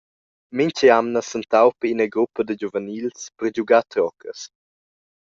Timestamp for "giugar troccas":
3.55-4.39